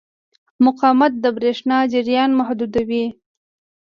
مقاومت 0.65 1.13
د 1.19 1.25
برېښنا 1.37 1.77
جریان 1.93 2.31
محدودوي. 2.39 3.05